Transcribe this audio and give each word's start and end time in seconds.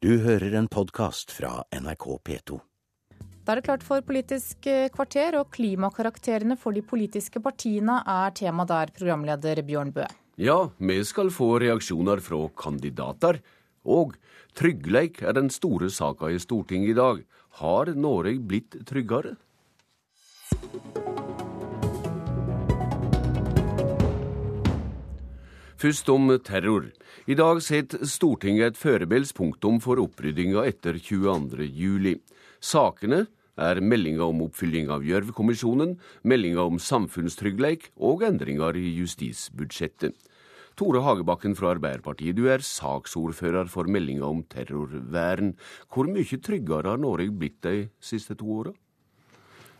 Du 0.00 0.14
hører 0.24 0.54
en 0.56 0.64
podkast 0.64 1.28
fra 1.36 1.58
NRK 1.76 2.04
P2. 2.24 2.56
Da 3.44 3.52
er 3.52 3.58
det 3.58 3.66
klart 3.66 3.82
for 3.84 4.00
Politisk 4.00 4.64
kvarter, 4.94 5.36
og 5.36 5.50
klimakarakterene 5.52 6.56
for 6.56 6.72
de 6.72 6.80
politiske 6.80 7.42
partiene 7.44 7.98
er 8.08 8.32
tema 8.32 8.64
der, 8.64 8.88
programleder 8.96 9.60
Bjørn 9.68 9.92
Bø. 9.92 10.06
Ja, 10.40 10.70
vi 10.80 10.96
skal 11.04 11.28
få 11.28 11.50
reaksjoner 11.60 12.24
fra 12.24 12.40
kandidater. 12.56 13.42
Og 13.84 14.16
tryggleik 14.56 15.20
er 15.20 15.36
den 15.36 15.52
store 15.52 15.92
saka 15.92 16.32
i 16.32 16.40
Stortinget 16.40 16.94
i 16.94 16.96
dag. 16.96 17.20
Har 17.60 17.92
Norge 17.92 18.38
blitt 18.40 18.80
tryggere? 18.88 19.36
Først 25.80 26.10
om 26.12 26.28
terror. 26.44 26.90
I 27.24 27.32
dag 27.38 27.62
setter 27.64 28.02
Stortinget 28.04 28.74
et 28.74 28.76
foreløpig 28.76 29.30
punktum 29.32 29.78
for 29.80 29.96
oppryddinga 30.02 30.66
etter 30.68 30.98
22. 31.00 31.64
juli. 31.72 32.18
Sakene 32.60 33.22
er 33.56 33.78
meldinga 33.80 34.26
om 34.26 34.42
oppfylling 34.44 34.90
av 34.92 35.06
Gjørv-kommisjonen, 35.08 35.94
meldinga 36.20 36.66
om 36.68 36.76
samfunnstryggleik 36.76 37.86
og 37.96 38.26
endringer 38.28 38.76
i 38.76 38.90
justisbudsjettet. 38.98 40.12
Tore 40.76 41.00
Hagebakken 41.06 41.56
fra 41.56 41.72
Arbeiderpartiet, 41.72 42.36
du 42.36 42.50
er 42.52 42.60
saksordfører 42.60 43.72
for 43.72 43.88
meldinga 43.88 44.28
om 44.28 44.42
terrorvern. 44.52 45.54
Hvor 45.88 46.10
mye 46.12 46.40
tryggere 46.44 46.92
har 46.92 47.00
Norge 47.00 47.32
blitt 47.32 47.56
de 47.64 47.88
siste 48.04 48.36
to 48.36 48.52
åra? 48.58 48.74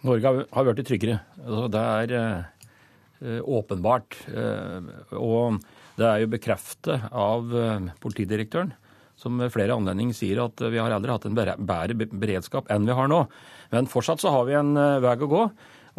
Norge 0.08 0.32
har 0.48 0.72
blitt 0.72 0.88
tryggere. 0.94 1.20
Altså, 1.44 1.68
det 1.76 1.84
er 1.84 2.16
eh, 2.16 3.44
åpenbart. 3.44 4.16
Eh, 4.32 4.90
og 5.20 5.60
det 6.00 6.08
er 6.08 6.22
jo 6.22 6.30
bekreftet 6.32 7.10
av 7.12 7.50
eh, 7.56 7.90
politidirektøren, 8.00 8.72
som 9.20 9.36
ved 9.40 9.52
flere 9.52 9.76
anledninger 9.76 10.16
sier 10.16 10.40
at 10.46 10.62
vi 10.72 10.80
har 10.80 10.94
aldri 10.96 11.12
hatt 11.12 11.26
en 11.28 11.36
bedre 11.36 11.58
beredskap 12.08 12.70
enn 12.72 12.88
vi 12.88 12.96
har 12.96 13.10
nå. 13.10 13.26
Men 13.74 13.90
fortsatt 13.90 14.22
så 14.22 14.32
har 14.32 14.48
vi 14.48 14.56
en 14.56 14.72
eh, 14.80 15.02
vei 15.04 15.18
å 15.20 15.30
gå. 15.30 15.44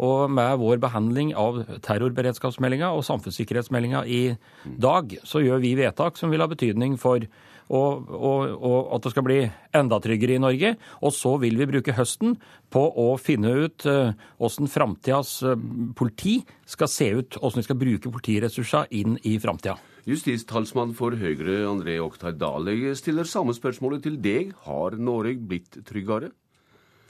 Og 0.02 0.32
med 0.32 0.58
vår 0.58 0.80
behandling 0.82 1.34
av 1.38 1.60
terrorberedskapsmeldinga 1.84 2.90
og 2.96 3.04
samfunnssikkerhetsmeldinga 3.06 4.02
i 4.08 4.22
dag, 4.64 5.12
så 5.28 5.42
gjør 5.44 5.60
vi 5.62 5.76
vedtak 5.78 6.18
som 6.18 6.32
vil 6.32 6.42
ha 6.42 6.48
betydning 6.50 6.96
for 6.98 7.28
og, 7.72 8.08
og, 8.10 8.40
og, 8.58 8.78
at 8.96 9.04
det 9.04 9.12
skal 9.14 9.24
bli 9.24 9.38
enda 9.76 9.98
tryggere 10.02 10.36
i 10.36 10.42
Norge. 10.42 10.74
Og 11.00 11.14
så 11.16 11.36
vil 11.40 11.56
vi 11.60 11.68
bruke 11.70 11.94
høsten 11.96 12.34
på 12.72 12.82
å 12.82 13.14
finne 13.22 13.54
ut 13.64 13.86
hvordan 13.86 14.68
uh, 14.68 14.72
framtidas 14.72 15.38
uh, 15.46 15.56
politi 15.96 16.40
skal 16.68 16.90
se 16.90 17.08
ut, 17.14 17.38
hvordan 17.38 17.62
vi 17.62 17.68
skal 17.68 17.80
bruke 17.80 18.12
politiressursene 18.12 18.92
inn 19.00 19.16
i 19.28 19.38
framtida. 19.40 19.78
Justistalsmann 20.02 20.96
for 20.98 21.14
Høyre, 21.14 21.60
André 21.70 22.00
Oktay 22.02 22.34
Dale, 22.34 22.74
stiller 22.98 23.28
samme 23.28 23.54
spørsmålet 23.54 24.02
til 24.02 24.16
deg. 24.18 24.48
Har 24.64 24.96
Norge 24.98 25.36
blitt 25.38 25.76
tryggere? 25.86 26.32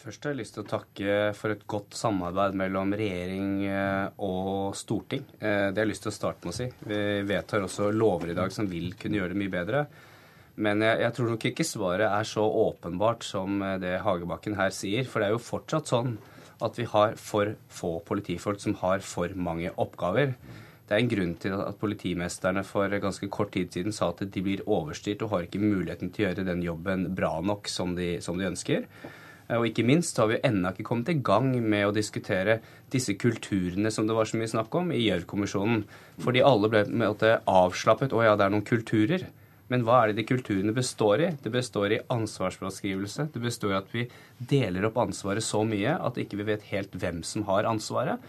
Først 0.02 0.26
har 0.26 0.34
jeg 0.34 0.40
lyst 0.42 0.56
til 0.58 0.64
å 0.64 0.68
takke 0.68 1.14
for 1.38 1.54
et 1.54 1.62
godt 1.70 1.96
samarbeid 1.96 2.58
mellom 2.58 2.90
regjering 2.98 3.62
eh, 3.64 4.18
og 4.26 4.74
storting. 4.76 5.22
Eh, 5.38 5.70
det 5.70 5.78
har 5.78 5.86
jeg 5.86 5.92
lyst 5.92 6.04
til 6.04 6.12
å 6.12 6.16
starte 6.16 6.44
med 6.44 6.52
å 6.52 6.56
si. 6.58 6.66
Vi 6.90 6.98
vedtar 7.30 7.64
også 7.64 7.88
lover 7.94 8.34
i 8.34 8.36
dag 8.36 8.52
som 8.52 8.68
vil 8.68 8.90
kunne 8.98 9.20
gjøre 9.20 9.32
det 9.32 9.40
mye 9.40 9.54
bedre. 9.54 9.82
Men 10.60 10.84
jeg, 10.84 10.98
jeg 11.06 11.16
tror 11.16 11.30
nok 11.32 11.46
ikke 11.48 11.64
svaret 11.64 12.08
er 12.10 12.28
så 12.28 12.44
åpenbart 12.44 13.24
som 13.24 13.62
eh, 13.62 13.78
det 13.80 13.94
Hagebakken 14.04 14.58
her 14.58 14.74
sier. 14.74 15.08
For 15.08 15.22
det 15.22 15.30
er 15.30 15.38
jo 15.38 15.46
fortsatt 15.46 15.94
sånn 15.94 16.18
at 16.62 16.76
vi 16.76 16.84
har 16.92 17.16
for 17.16 17.54
få 17.72 17.94
politifolk 18.04 18.60
som 18.60 18.76
har 18.82 19.00
for 19.06 19.32
mange 19.38 19.72
oppgaver. 19.80 20.36
Det 20.88 20.96
er 20.96 21.00
en 21.02 21.10
grunn 21.12 21.34
til 21.40 21.54
at 21.56 21.78
politimesterne 21.80 22.64
for 22.66 22.92
ganske 23.00 23.28
kort 23.32 23.52
tid 23.54 23.72
siden 23.72 23.94
sa 23.96 24.10
at 24.12 24.24
de 24.34 24.44
blir 24.44 24.64
overstyrt 24.66 25.22
og 25.24 25.34
har 25.34 25.46
ikke 25.46 25.62
muligheten 25.62 26.10
til 26.12 26.26
å 26.26 26.30
gjøre 26.30 26.46
den 26.48 26.64
jobben 26.64 27.06
bra 27.16 27.36
nok 27.40 27.70
som 27.70 27.94
de, 27.96 28.16
som 28.24 28.38
de 28.38 28.48
ønsker. 28.50 28.88
Og 29.52 29.66
ikke 29.68 29.84
minst 29.84 30.16
har 30.20 30.30
vi 30.30 30.40
ennå 30.44 30.72
ikke 30.72 30.86
kommet 30.86 31.10
i 31.12 31.18
gang 31.24 31.50
med 31.60 31.88
å 31.88 31.94
diskutere 31.94 32.60
disse 32.92 33.16
kulturene 33.20 33.90
som 33.92 34.06
det 34.08 34.16
var 34.16 34.28
så 34.28 34.38
mye 34.40 34.50
snakk 34.52 34.74
om 34.78 34.92
i 34.94 35.02
Gjørv-kommisjonen. 35.02 35.82
Fordi 36.22 36.44
alle 36.46 36.70
ble 36.72 36.84
måte, 37.02 37.34
avslappet. 37.48 38.14
Å 38.14 38.24
ja, 38.24 38.36
det 38.38 38.46
er 38.46 38.54
noen 38.54 38.66
kulturer. 38.66 39.26
Men 39.72 39.84
hva 39.86 40.02
er 40.02 40.10
det 40.10 40.20
de 40.20 40.28
kulturene 40.28 40.74
består 40.76 41.24
i? 41.24 41.28
Det 41.42 41.52
består 41.52 41.94
i 41.96 42.00
ansvarsfraskrivelse. 42.12 43.28
Det 43.32 43.42
består 43.42 43.74
i 43.74 43.78
at 43.80 43.92
vi 43.94 44.06
deler 44.52 44.88
opp 44.88 45.00
ansvaret 45.00 45.44
så 45.44 45.62
mye 45.68 45.96
at 45.96 46.20
ikke 46.20 46.40
vi 46.40 46.48
vet 46.52 46.66
helt 46.72 46.96
hvem 46.96 47.22
som 47.26 47.46
har 47.48 47.68
ansvaret. 47.68 48.20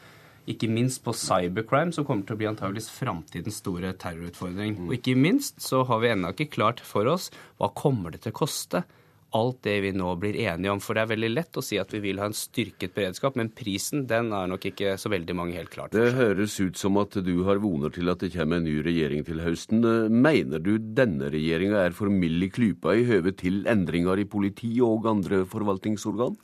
Ikke 0.49 0.67
minst 0.67 0.99
på 1.05 1.13
cybercrime, 1.15 1.93
som 1.95 2.03
kommer 2.07 2.27
til 2.27 2.35
å 2.35 2.41
bli 2.41 2.49
antageligvis 2.49 2.91
framtidens 2.91 3.61
store 3.61 3.93
terrorutfordring. 3.99 4.75
Og 4.89 4.97
ikke 4.97 5.15
minst 5.15 5.63
så 5.63 5.85
har 5.87 6.03
vi 6.03 6.11
ennå 6.11 6.33
ikke 6.33 6.51
klart 6.57 6.83
for 6.83 7.07
oss 7.07 7.29
hva 7.61 7.71
kommer 7.77 8.11
det 8.11 8.25
til 8.25 8.35
å 8.35 8.41
koste 8.43 8.83
alt 9.33 9.63
det 9.65 9.79
vi 9.81 9.91
nå 9.95 10.11
blir 10.21 10.35
enige 10.37 10.71
om. 10.73 10.81
For 10.83 10.95
det 10.95 11.03
er 11.03 11.11
veldig 11.13 11.29
lett 11.31 11.57
å 11.57 11.63
si 11.65 11.79
at 11.81 11.93
vi 11.93 12.01
vil 12.03 12.19
ha 12.21 12.27
en 12.29 12.37
styrket 12.37 12.93
beredskap, 12.95 13.37
men 13.39 13.51
prisen 13.55 14.05
den 14.09 14.31
er 14.35 14.49
nok 14.51 14.67
ikke 14.69 14.95
så 15.01 15.11
veldig 15.13 15.35
mange 15.37 15.57
helt 15.57 15.73
klart. 15.73 15.95
Det 15.95 16.13
høres 16.17 16.59
ut 16.61 16.79
som 16.79 16.99
at 17.01 17.17
du 17.25 17.33
har 17.47 17.61
voner 17.63 17.93
til 17.93 18.11
at 18.13 18.23
det 18.23 18.33
kommer 18.35 18.61
en 18.61 18.67
ny 18.67 18.77
regjering 18.85 19.25
til 19.27 19.41
høsten. 19.43 19.83
Mener 20.13 20.63
du 20.63 20.75
denne 20.77 21.31
regjeringa 21.33 21.81
er 21.87 21.97
for 21.97 22.13
mild 22.13 22.45
i 22.45 22.51
klypa 22.53 22.97
i 22.99 23.07
høve 23.09 23.33
til 23.39 23.63
endringer 23.69 24.21
i 24.21 24.29
politi 24.29 24.75
og 24.85 25.09
andre 25.09 25.43
forvaltningsorgan? 25.49 26.37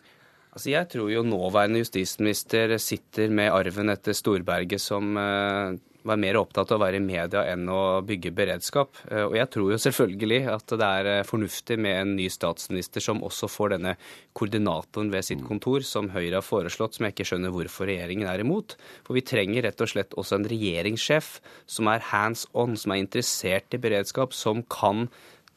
Altså 0.49 0.71
Jeg 0.73 0.89
tror 0.89 1.11
jo 1.13 1.21
nåværende 1.25 1.83
justisminister 1.83 2.77
sitter 2.81 3.29
med 3.29 3.51
arven 3.53 3.93
etter 3.93 4.17
Storberget, 4.17 4.81
som 4.81 5.13
eh, 5.17 5.77
var 6.07 6.19
mer 6.19 6.39
opptatt 6.39 6.71
av 6.71 6.79
å 6.79 6.83
være 6.85 6.99
i 6.99 7.03
media 7.03 7.43
enn 7.51 7.67
å 7.69 7.99
bygge 8.05 8.31
beredskap. 8.35 8.97
Eh, 9.11 9.25
og 9.27 9.35
jeg 9.37 9.49
tror 9.53 9.73
jo 9.73 9.79
selvfølgelig 9.83 10.39
at 10.55 10.73
det 10.81 10.89
er 11.01 11.09
eh, 11.11 11.27
fornuftig 11.27 11.77
med 11.81 11.97
en 11.99 12.15
ny 12.17 12.25
statsminister 12.33 13.03
som 13.03 13.21
også 13.25 13.49
får 13.51 13.75
denne 13.75 13.95
koordinatoren 14.37 15.11
ved 15.13 15.27
sitt 15.27 15.43
kontor, 15.45 15.85
som 15.85 16.09
Høyre 16.15 16.39
har 16.39 16.45
foreslått, 16.45 16.97
som 16.97 17.07
jeg 17.07 17.17
ikke 17.17 17.29
skjønner 17.31 17.53
hvorfor 17.53 17.89
regjeringen 17.91 18.29
er 18.31 18.41
imot. 18.41 18.77
For 19.07 19.19
vi 19.19 19.25
trenger 19.27 19.67
rett 19.67 19.85
og 19.85 19.93
slett 19.93 20.17
også 20.17 20.39
en 20.39 20.49
regjeringssjef 20.49 21.35
som 21.69 21.91
er 21.91 22.05
hands 22.09 22.47
on, 22.57 22.73
som 22.79 22.95
er 22.95 23.03
interessert 23.03 23.75
i 23.75 23.81
beredskap, 23.81 24.33
som 24.33 24.65
kan 24.71 25.07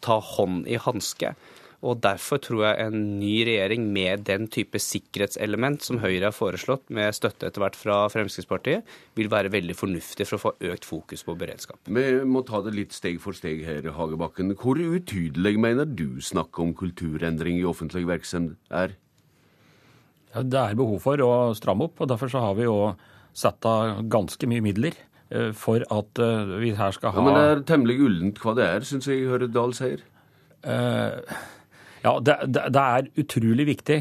ta 0.03 0.19
hånd 0.35 0.67
i 0.69 0.81
hanske. 0.83 1.33
Og 1.83 1.99
Derfor 2.03 2.39
tror 2.39 2.61
jeg 2.63 2.87
en 2.87 2.99
ny 3.19 3.41
regjering 3.43 3.89
med 3.91 4.23
den 4.29 4.47
type 4.53 4.79
sikkerhetselement 4.79 5.83
som 5.83 5.99
Høyre 5.99 6.29
har 6.29 6.35
foreslått, 6.37 6.85
med 6.95 7.11
støtte 7.17 7.49
etter 7.49 7.63
hvert 7.65 7.79
fra 7.79 7.97
Fremskrittspartiet, 8.13 8.87
vil 9.19 9.31
være 9.33 9.51
veldig 9.51 9.75
fornuftig 9.75 10.29
for 10.29 10.39
å 10.39 10.43
få 10.45 10.53
økt 10.71 10.87
fokus 10.87 11.25
på 11.27 11.35
beredskap. 11.41 11.81
Vi 11.91 12.05
må 12.23 12.45
ta 12.47 12.63
det 12.63 12.77
litt 12.77 12.95
steg 12.95 13.19
for 13.23 13.35
steg 13.35 13.65
her, 13.67 13.89
Hagebakken. 13.97 14.55
Hvor 14.61 14.79
utydelig 14.79 15.57
mener 15.59 15.89
du 15.91 16.21
snakket 16.23 16.63
om 16.63 16.75
kulturendring 16.79 17.59
i 17.59 17.67
offentlig 17.67 18.05
virksomhet 18.11 18.55
er? 18.71 18.95
Ja, 20.33 20.45
det 20.47 20.61
er 20.61 20.79
behov 20.79 21.03
for 21.03 21.21
å 21.25 21.33
stramme 21.59 21.91
opp, 21.91 21.99
og 21.99 22.13
derfor 22.13 22.31
så 22.31 22.45
har 22.45 22.55
vi 22.57 22.69
jo 22.69 22.77
satt 23.37 23.67
av 23.67 24.05
ganske 24.13 24.47
mye 24.49 24.63
midler 24.65 24.95
eh, 25.35 25.51
for 25.57 25.83
at 25.83 26.23
eh, 26.23 26.55
vi 26.63 26.71
her 26.79 26.95
skal 26.95 27.11
ha 27.11 27.19
Ja, 27.19 27.27
Men 27.27 27.37
det 27.41 27.49
er 27.49 27.67
temmelig 27.73 27.99
ullent 28.07 28.41
hva 28.45 28.55
det 28.57 28.69
er, 28.69 28.87
syns 28.87 29.11
jeg 29.11 29.27
hører 29.27 29.51
Dahl 29.51 29.75
sier. 29.77 30.07
Uh, 30.63 31.19
ja, 32.03 32.17
det, 32.21 32.37
det, 32.51 32.83
er 32.83 33.11
utrolig 33.21 33.67
viktig 33.69 33.99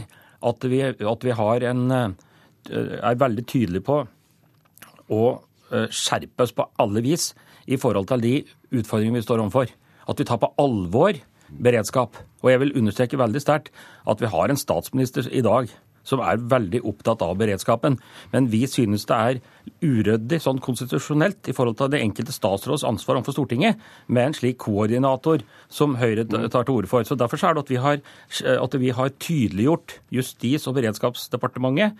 at 0.47 0.65
vi, 0.65 0.81
at 0.89 1.25
vi 1.25 1.35
en, 1.69 1.83
eh, 1.91 2.97
er 3.01 3.21
veldig 3.21 3.45
tydelige 3.45 3.85
på 3.85 3.99
å 5.11 5.23
eh, 5.71 5.87
skjerpe 5.93 6.47
oss 6.47 6.55
på 6.57 6.65
alle 6.81 7.03
vis 7.05 7.31
i 7.67 7.77
forhold 7.77 8.09
til 8.09 8.23
de 8.23 8.33
utfordringene 8.71 9.21
vi 9.21 9.27
står 9.27 9.43
overfor. 9.43 9.69
At 10.09 10.19
vi 10.19 10.25
tar 10.25 10.41
på 10.41 10.53
alvor 10.61 11.19
beredskap. 11.51 12.17
Og 12.41 12.51
jeg 12.51 12.61
vil 12.63 12.75
understreke 12.79 13.19
veldig 13.19 13.41
sterkt 13.43 13.71
at 14.09 14.21
vi 14.21 14.31
har 14.31 14.49
en 14.49 14.59
statsminister 14.59 15.27
i 15.29 15.43
dag 15.45 15.69
som 16.11 16.21
er 16.25 16.41
veldig 16.51 16.83
opptatt 16.91 17.23
av 17.25 17.37
beredskapen. 17.39 17.97
Men 18.33 18.51
vi 18.51 18.65
synes 18.69 19.07
det 19.09 19.17
er 19.17 19.41
uryddig 19.81 20.41
sånn 20.43 20.61
konstitusjonelt 20.63 21.49
i 21.49 21.55
forhold 21.55 21.79
til 21.79 21.91
det 21.93 22.03
enkelte 22.03 22.35
statsråds 22.35 22.85
ansvar 22.87 23.19
overfor 23.19 23.39
Stortinget, 23.39 23.81
med 24.07 24.29
en 24.29 24.37
slik 24.37 24.59
koordinator 24.61 25.45
som 25.71 25.97
Høyre 26.01 26.27
tar 26.27 26.65
til 26.65 26.75
orde 26.75 26.91
for. 26.91 27.07
Så 27.07 27.17
Derfor 27.19 27.41
er 27.47 27.55
det 27.55 27.65
at 27.65 27.73
vi 27.73 27.81
har, 27.81 28.01
at 28.57 28.81
vi 28.81 28.95
har 28.95 29.13
tydeliggjort 29.21 29.99
Justis- 30.11 30.67
og 30.67 30.75
beredskapsdepartementet 30.79 31.95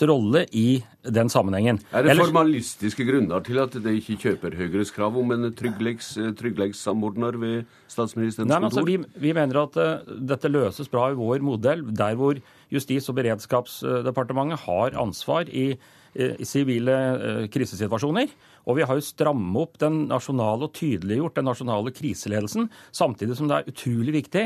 rolle 0.00 0.46
i 0.56 0.82
den 1.02 1.28
sammenhengen. 1.28 1.80
Er 1.92 2.06
det 2.06 2.16
formalistiske 2.16 3.04
grunner 3.04 3.42
til 3.44 3.60
at 3.62 3.74
de 3.84 3.94
ikke 3.98 4.16
kjøper 4.22 4.56
Høyres 4.56 4.92
krav 4.94 5.16
om 5.18 5.34
en 5.34 5.50
tryggleikssamordner 5.52 7.36
ved 7.42 7.68
statsministerens 7.90 8.48
Nei, 8.48 8.58
men? 8.58 8.70
Altså, 8.70 8.84
vi, 8.86 8.98
vi, 9.20 9.34
mener 9.36 9.62
at 9.66 9.76
uh, 9.76 10.16
dette 10.32 10.50
løses 10.52 10.90
bra 10.92 11.10
i 11.12 11.18
vår 11.18 11.44
modell, 11.44 11.84
der 11.92 12.16
hvor 12.18 12.40
Justis- 12.72 13.08
og 13.12 13.18
beredskapsdepartementet 13.20 14.64
har 14.66 14.96
ansvar 15.00 15.50
i 15.50 15.74
i 16.12 16.44
sivile 16.44 16.92
uh, 16.92 17.44
krisesituasjoner. 17.48 18.28
Og 18.68 18.76
vi 18.76 18.84
har 18.84 18.98
jo 18.98 19.04
strammet 19.06 19.62
opp 19.62 19.78
den 19.80 19.94
nasjonale 20.10 20.66
og 20.68 20.74
tydeliggjort 20.76 21.38
den 21.38 21.48
nasjonale 21.48 21.88
kriseledelsen, 21.96 22.66
samtidig 22.92 23.38
som 23.38 23.48
det 23.48 23.62
er 23.62 23.70
utrolig 23.72 24.18
viktig 24.18 24.42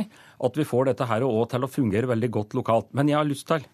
at 0.47 0.61
vi 0.61 0.69
får 0.69 0.93
dette 0.93 1.09
her 1.11 1.27
òg 1.27 1.49
til 1.51 1.67
å 1.67 1.71
fungere 1.73 2.13
veldig 2.13 2.31
godt 2.39 2.55
lokalt. 2.55 2.93
Men 2.95 3.11
jeg 3.11 3.19
har 3.19 3.27
lyst 3.27 3.51
til 3.51 3.67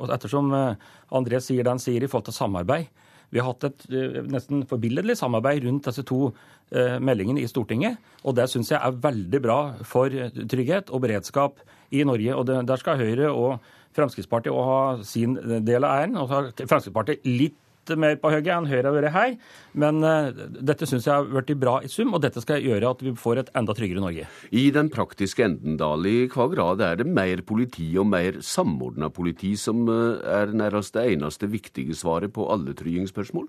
og 0.00 0.10
ettersom 0.14 0.52
eh, 0.56 0.90
André 1.16 1.40
sier 1.44 1.64
det 1.64 1.74
han 1.74 1.82
sier 1.82 2.02
i 2.02 2.08
forhold 2.10 2.30
til 2.30 2.36
samarbeid 2.38 2.88
Vi 3.30 3.40
har 3.40 3.50
hatt 3.50 3.66
et 3.68 3.84
eh, 3.92 4.20
nesten 4.26 4.64
forbilledlig 4.68 5.18
samarbeid 5.20 5.66
rundt 5.66 5.90
disse 5.90 6.04
to 6.08 6.30
eh, 6.72 6.96
meldingene 6.98 7.42
i 7.42 7.50
Stortinget. 7.50 8.00
Og 8.24 8.34
det 8.38 8.48
syns 8.50 8.72
jeg 8.72 8.80
er 8.80 9.02
veldig 9.04 9.42
bra 9.44 9.58
for 9.86 10.10
trygghet 10.40 10.90
og 10.90 11.04
beredskap 11.04 11.60
i 11.94 12.02
Norge. 12.06 12.34
Og 12.34 12.48
der 12.48 12.80
skal 12.80 13.00
Høyre 13.00 13.30
og 13.30 13.70
Fremskrittspartiet 13.96 14.54
ha 14.54 14.80
sin 15.06 15.34
del 15.66 15.86
av 15.86 16.04
æren. 16.04 16.16
Og 16.20 16.28
så 16.28 16.38
har 16.38 16.52
Fremskrittspartiet 16.60 17.26
litt 17.26 17.58
mer 17.98 18.16
på 18.20 18.30
hugget 18.30 18.52
enn 18.54 18.68
Høyre 18.70 18.86
har 18.86 18.94
vært 18.94 19.14
her. 19.14 19.34
Men 19.82 20.04
uh, 20.04 20.30
dette 20.60 20.86
syns 20.88 21.08
jeg 21.08 21.14
har 21.14 21.26
blitt 21.26 21.58
bra 21.60 21.78
i 21.82 21.90
sum, 21.90 22.14
og 22.14 22.22
dette 22.24 22.42
skal 22.44 22.62
gjøre 22.62 22.92
at 22.94 23.04
vi 23.04 23.14
får 23.18 23.42
et 23.42 23.52
enda 23.58 23.74
tryggere 23.76 24.04
Norge. 24.04 24.28
I 24.52 24.64
den 24.74 24.90
praktiske 24.92 25.46
enden, 25.46 25.78
Dahl, 25.80 26.06
i 26.06 26.28
hva 26.30 26.48
grad 26.52 26.84
er 26.84 27.00
det 27.00 27.08
mer 27.08 27.42
politi 27.46 27.88
og 28.00 28.10
mer 28.12 28.40
samordna 28.44 29.10
politi 29.14 29.56
som 29.58 29.86
uh, 29.90 30.20
er 30.22 30.54
nærmest 30.54 30.94
det 30.98 31.08
eneste 31.16 31.50
viktige 31.50 31.96
svaret 31.98 32.34
på 32.36 32.48
alle 32.52 32.76
tryggingsspørsmål? 32.78 33.48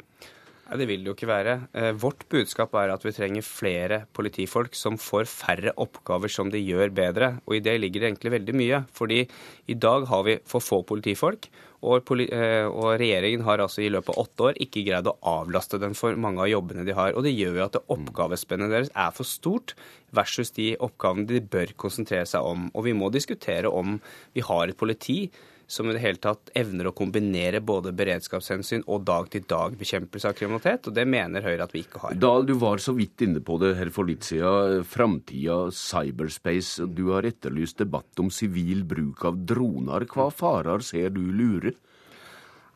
Nei, 0.72 0.78
Det 0.80 0.88
vil 0.88 1.02
det 1.04 1.10
jo 1.10 1.14
ikke 1.18 1.28
være. 1.28 1.54
Eh, 1.76 1.92
vårt 2.00 2.22
budskap 2.32 2.72
er 2.80 2.94
at 2.94 3.04
vi 3.04 3.12
trenger 3.12 3.44
flere 3.44 4.06
politifolk 4.16 4.72
som 4.80 4.96
får 4.96 5.28
færre 5.28 5.74
oppgaver 5.76 6.32
som 6.32 6.48
de 6.48 6.62
gjør 6.64 6.94
bedre. 6.96 7.42
Og 7.46 7.58
i 7.58 7.60
det 7.60 7.74
ligger 7.82 8.00
det 8.00 8.08
egentlig 8.08 8.32
veldig 8.32 8.56
mye. 8.56 8.80
Fordi 8.96 9.28
i 9.68 9.76
dag 9.76 10.08
har 10.08 10.24
vi 10.24 10.38
for 10.48 10.64
få 10.64 10.80
politifolk. 10.88 11.50
Og, 11.84 12.08
eh, 12.22 12.64
og 12.64 12.96
regjeringen 13.02 13.44
har 13.44 13.60
altså 13.60 13.84
i 13.84 13.90
løpet 13.90 14.16
av 14.16 14.24
åtte 14.24 14.48
år 14.48 14.64
ikke 14.64 14.86
greid 14.88 15.12
å 15.12 15.18
avlaste 15.20 15.78
dem 15.78 15.94
for 15.94 16.16
mange 16.16 16.40
av 16.40 16.48
jobbene 16.48 16.86
de 16.86 16.96
har. 16.96 17.12
Og 17.18 17.24
det 17.24 17.36
gjør 17.36 17.58
jo 17.58 17.66
at 17.66 17.80
oppgavespennet 17.90 18.72
deres 18.72 18.92
er 18.96 19.12
for 19.12 19.26
stort 19.26 19.76
versus 20.14 20.52
de 20.52 20.78
oppgavene 20.80 21.28
de 21.28 21.42
bør 21.42 21.76
konsentrere 21.76 22.26
seg 22.26 22.48
om. 22.48 22.72
Og 22.74 22.86
vi 22.86 22.94
må 22.94 23.12
diskutere 23.12 23.68
om 23.68 24.00
vi 24.32 24.40
har 24.40 24.70
et 24.70 24.78
politi 24.78 25.28
som 25.72 25.90
i 25.90 25.96
det 25.96 26.02
hele 26.04 26.20
tatt 26.20 26.52
evner 26.58 26.90
å 26.90 26.96
kombinere 26.96 27.62
både 27.64 27.94
beredskapshensyn 27.96 28.84
og 28.92 29.06
dag-til-dag-bekjempelse 29.08 30.28
av 30.28 30.36
kriminalitet, 30.38 30.90
og 30.90 30.98
det 30.98 31.06
mener 31.08 31.46
Høyre 31.46 31.68
at 31.68 31.76
vi 31.76 31.86
ikke 31.86 32.02
har. 32.04 32.18
Dahl, 32.20 32.46
du 32.48 32.58
var 32.60 32.84
så 32.84 32.94
vidt 32.98 33.24
inne 33.24 33.44
på 33.46 33.56
det 33.62 33.74
her 33.80 33.92
for 33.96 34.10
litt 34.10 34.28
siden. 34.28 34.84
Framtida 34.88 35.62
cyberspace. 35.76 36.90
Du 36.92 37.08
har 37.14 37.28
etterlyst 37.28 37.80
debatt 37.80 38.20
om 38.20 38.32
sivil 38.34 38.84
bruk 38.88 39.24
av 39.32 39.40
droner. 39.48 40.08
Hva 40.12 40.28
farer 40.36 40.84
ser 40.84 41.16
du 41.16 41.24
lure? 41.32 41.74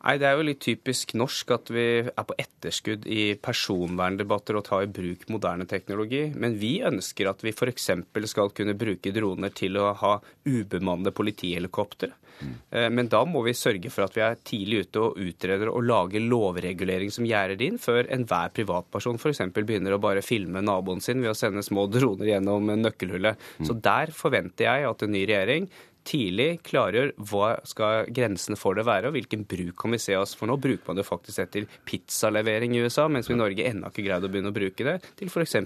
Nei, 0.06 0.18
Det 0.22 0.26
er 0.28 0.36
jo 0.38 0.44
litt 0.46 0.60
typisk 0.62 1.16
norsk 1.18 1.50
at 1.56 1.70
vi 1.74 1.86
er 2.06 2.26
på 2.26 2.36
etterskudd 2.38 3.08
i 3.10 3.34
personverndebatter 3.42 4.58
og 4.58 4.68
tar 4.68 4.84
i 4.84 4.90
bruk 4.90 5.24
moderne 5.34 5.66
teknologi. 5.66 6.28
Men 6.30 6.54
vi 6.60 6.76
ønsker 6.86 7.26
at 7.32 7.42
vi 7.42 7.50
f.eks. 7.50 7.90
skal 8.30 8.52
kunne 8.54 8.76
bruke 8.78 9.10
droner 9.10 9.50
til 9.50 9.80
å 9.82 9.90
ha 9.98 10.12
ubemannede 10.46 11.10
politihelikoptre. 11.10 12.12
Mm. 12.36 12.54
Men 12.92 13.08
da 13.10 13.22
må 13.26 13.42
vi 13.46 13.54
sørge 13.56 13.90
for 13.90 14.06
at 14.06 14.14
vi 14.14 14.22
er 14.22 14.38
tidlig 14.46 14.84
ute 14.84 15.02
og 15.02 15.18
utreder 15.18 15.72
og 15.72 15.86
lager 15.88 16.22
lovregulering 16.22 17.10
som 17.10 17.26
gjerder 17.26 17.64
inn, 17.66 17.80
før 17.82 18.06
enhver 18.12 18.52
privatperson 18.54 19.18
f.eks. 19.18 19.42
begynner 19.56 19.96
å 19.96 20.02
bare 20.02 20.22
filme 20.22 20.62
naboen 20.62 21.02
sin 21.02 21.24
ved 21.24 21.32
å 21.32 21.38
sende 21.38 21.64
små 21.66 21.88
droner 21.90 22.34
gjennom 22.34 22.70
nøkkelhullet. 22.78 23.42
Mm. 23.58 23.66
Så 23.66 23.78
der 23.82 24.14
forventer 24.14 24.68
jeg 24.68 24.86
at 24.92 25.02
en 25.02 25.14
ny 25.16 25.26
regjering 25.26 25.70
tidlig 26.06 26.60
klargjør 26.66 27.12
hva 27.30 27.50
skal 27.66 28.08
grensene 28.14 28.58
for 28.58 28.78
det 28.78 28.86
være, 28.86 29.10
og 29.10 29.16
hvilken 29.16 29.44
bruk 29.48 29.74
kan 29.82 29.94
vi 29.94 30.00
se 30.02 30.16
oss. 30.18 30.34
For 30.38 30.50
nå 30.50 30.56
bruker 30.62 30.90
man 30.90 31.00
det 31.00 31.06
faktisk 31.08 31.42
etter 31.42 31.66
pizzalevering 31.88 32.76
i 32.76 32.84
USA, 32.84 33.08
mens 33.12 33.30
vi 33.30 33.36
i 33.36 33.40
Norge 33.40 33.66
ennå 33.66 33.90
ikke 33.90 34.06
greid 34.06 34.26
å 34.26 34.30
begynne 34.32 34.52
å 34.52 34.56
bruke 34.56 34.86
det 34.86 34.96
til 35.18 35.32
f.eks. 35.32 35.58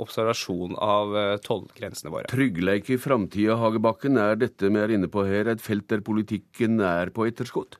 observasjon 0.00 0.76
av 0.80 1.14
eh, 1.20 1.36
tollgrensene 1.44 2.12
våre. 2.14 2.30
Tryggleik 2.32 2.90
i 2.94 3.00
framtida, 3.00 3.58
Hagebakken, 3.60 4.18
er 4.20 4.40
dette 4.40 4.72
vi 4.72 4.82
er 4.82 4.96
inne 4.96 5.10
på 5.12 5.26
her, 5.28 5.52
et 5.52 5.64
felt 5.64 5.88
der 5.92 6.04
politikken 6.04 6.80
er 6.84 7.12
på 7.14 7.28
etterskudd? 7.28 7.78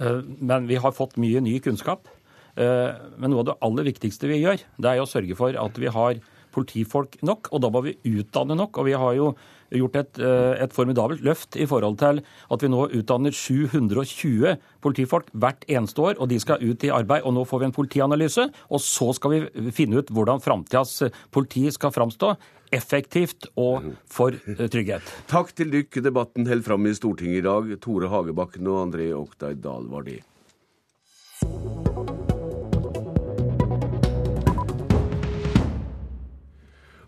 Eh, 0.00 0.20
men 0.40 0.68
vi 0.70 0.80
har 0.80 0.94
fått 0.96 1.18
mye 1.20 1.42
ny 1.44 1.58
kunnskap. 1.64 2.08
Eh, 2.54 2.90
men 3.18 3.32
noe 3.32 3.42
av 3.42 3.50
det 3.50 3.58
aller 3.66 3.90
viktigste 3.90 4.30
vi 4.30 4.42
gjør, 4.42 4.62
det 4.78 4.92
er 4.92 5.02
å 5.02 5.10
sørge 5.10 5.36
for 5.38 5.56
at 5.58 5.80
vi 5.80 5.90
har 5.90 6.22
politifolk 6.54 7.18
nok, 7.26 7.50
og 7.52 7.62
da 7.64 7.70
må 7.72 7.84
vi 7.84 7.98
utdanne 8.14 8.56
nok. 8.58 8.78
Og 8.80 8.88
vi 8.88 8.96
har 8.98 9.18
jo 9.18 9.32
gjort 9.74 9.96
et, 9.96 10.18
eh, 10.18 10.62
et, 10.62 10.72
formidabelt 10.72 11.22
løft 11.24 11.56
i 11.56 11.66
forhold 11.66 11.98
til 11.98 12.22
at 12.22 12.62
vi 12.62 12.70
nå 12.70 12.88
utdanner 12.94 13.34
720 13.34 14.56
politifolk 14.84 15.30
hvert 15.32 15.64
eneste 15.68 16.00
år, 16.00 16.18
og 16.18 16.28
de 16.30 16.38
skal 16.38 16.62
ut 16.62 16.84
i 16.84 16.92
arbeid. 16.94 17.22
og 17.24 17.34
Nå 17.34 17.44
får 17.44 17.60
vi 17.60 17.64
en 17.70 17.78
politianalyse, 17.78 18.48
og 18.70 18.80
så 18.80 19.12
skal 19.14 19.30
vi 19.30 19.70
finne 19.72 19.98
ut 19.98 20.10
hvordan 20.10 20.42
framtidas 20.42 21.02
politi 21.30 21.70
skal 21.70 21.90
framstå. 21.90 22.36
Effektivt 22.72 23.46
og 23.56 23.94
for 24.10 24.34
eh, 24.34 24.66
trygghet. 24.68 25.02
Takk 25.30 25.54
til 25.54 25.70
dykk. 25.70 26.02
Debatten 26.02 26.46
holder 26.46 26.64
fram 26.66 26.86
i 26.86 26.94
Stortinget 26.94 27.42
i 27.42 27.46
dag. 27.46 27.74
Tore 27.80 28.10
Hagebakken 28.10 28.66
og 28.66 28.88
André 28.88 29.12
Oktay 29.14 29.54
Dahl 29.54 29.86
var 29.90 30.06
det. 30.08 30.22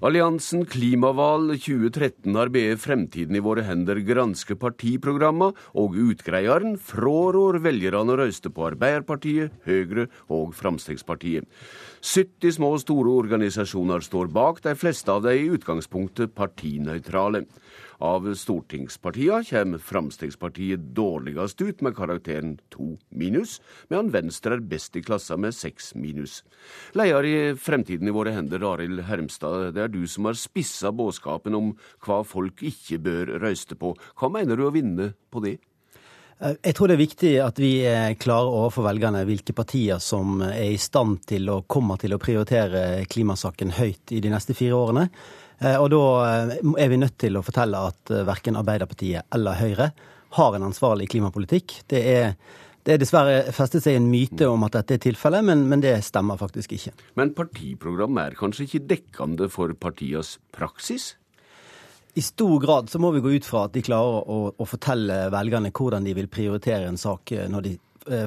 Alliansen 0.06 0.61
Klimaval 0.70 1.49
2013 1.56 2.37
har 2.38 2.50
bedt 2.55 2.79
Fremtiden 2.79 3.35
i 3.35 3.41
våre 3.43 3.64
hender 3.67 3.99
granske 4.06 4.55
partiprogramma, 4.61 5.49
og 5.75 5.97
utgreieren 5.99 6.76
frårår 6.79 7.58
velgerne 7.64 8.14
å 8.14 8.19
røyste 8.20 8.53
på 8.55 8.69
Arbeiderpartiet, 8.69 9.56
Høyre 9.67 10.05
og 10.31 10.53
Fremskrittspartiet. 10.55 11.49
70 12.06 12.55
små 12.55 12.70
og 12.76 12.85
store 12.85 13.17
organisasjoner 13.25 14.05
står 14.06 14.31
bak, 14.31 14.62
de 14.62 14.76
fleste 14.79 15.11
av 15.11 15.25
de 15.26 15.35
i 15.41 15.50
utgangspunktet 15.56 16.37
partinøytrale. 16.38 17.43
Av 17.98 18.26
stortingspartiene 18.34 19.44
kommer 19.48 19.78
Fremskrittspartiet 19.78 20.81
dårligst 20.96 21.60
ut 21.60 21.81
med 21.81 21.96
karakteren 21.96 22.56
2 22.75 22.90
minus, 23.16 23.60
medan 23.88 24.10
Venstre 24.12 24.58
er 24.58 24.64
best 24.69 24.96
i 24.96 25.04
klassa 25.04 25.38
med 25.40 25.54
6 25.56 25.94
minus. 25.96 26.43
Leder 26.93 27.25
i 27.25 27.37
Fremtiden 27.56 28.08
i 28.08 28.16
våre 28.16 28.34
hender, 28.37 28.64
Arild 28.75 29.00
Hermstad, 29.08 29.72
det 29.76 29.87
er 29.87 29.94
du 29.94 30.02
som 30.10 30.28
har 30.28 30.37
spissa 30.37 30.93
budskapen 30.93 31.56
om 31.56 31.72
hva 32.04 32.20
folk 32.26 32.60
ikke 32.66 33.00
bør 33.00 33.38
røyste 33.40 33.78
på. 33.81 33.94
Hva 34.20 34.32
mener 34.32 34.56
du 34.60 34.66
å 34.69 34.75
vinne 34.75 35.14
på 35.32 35.44
det? 35.44 35.56
Eh, 36.37 36.52
jeg 36.69 36.76
tror 36.76 36.90
det 36.90 36.96
er 36.98 37.00
viktig 37.00 37.32
at 37.40 37.60
vi 37.60 37.72
er 37.88 38.19
klare 38.20 38.52
overfor 38.52 38.84
velgerne 38.90 39.25
hvilke 39.28 39.56
partier 39.56 40.02
som 40.04 40.43
er 40.44 40.75
i 40.75 40.81
stand 40.81 41.22
til 41.28 41.48
og 41.52 41.64
kommer 41.72 42.00
til 42.00 42.12
å 42.12 42.20
prioritere 42.20 43.06
klimasaken 43.08 43.72
høyt 43.78 44.12
i 44.12 44.20
de 44.20 44.32
neste 44.32 44.56
fire 44.56 44.76
årene. 44.76 45.08
Eh, 45.58 45.79
og 45.81 45.88
da 45.93 46.03
eh, 46.26 46.55
er 46.85 46.93
vi 46.93 47.00
nødt 47.00 47.17
til 47.20 47.38
å 47.38 47.44
fortelle 47.44 47.81
at 47.88 48.12
eh, 48.12 48.25
verken 48.29 48.58
Arbeiderpartiet 48.61 49.29
eller 49.35 49.56
Høyre 49.61 49.91
har 50.37 50.56
en 50.56 50.69
ansvarlig 50.69 51.08
klimapolitikk. 51.14 51.79
Det 51.88 52.03
er, 52.11 52.35
det 52.85 52.97
er 52.97 53.00
dessverre 53.00 53.55
festet 53.56 53.87
seg 53.87 53.97
en 53.97 54.11
myte 54.11 54.49
om 54.50 54.67
at 54.67 54.76
dette 54.76 54.99
er 54.99 55.05
tilfellet, 55.06 55.47
men, 55.49 55.64
men, 55.70 55.85
det 55.85 55.94
stemmer 56.05 56.41
faktisk 56.41 56.76
ikke. 56.76 56.93
Men 57.17 57.32
partiprogrammet 57.37 58.32
er 58.32 58.38
kanskje 58.38 58.67
ikke 58.67 58.85
dekkende 58.93 59.49
for 59.53 59.73
partienes 59.81 60.37
praksis? 60.53 61.14
I 62.17 62.25
stor 62.25 62.61
grad 62.61 62.88
så 62.93 63.00
må 63.00 63.11
vi 63.12 63.25
gå 63.25 63.35
ut 63.37 63.49
fra 63.49 63.67
at 63.67 63.75
de 63.75 63.85
klarer 63.85 64.29
å, 64.32 64.38
å 64.56 64.69
fortelle 64.69 65.27
velgerne 65.32 65.72
hvordan 65.72 66.05
de 66.05 66.15
vil 66.17 66.31
prioritere 66.32 66.89
en 66.89 67.01
sak 67.01 67.32
når 67.53 67.65
de 67.67 67.75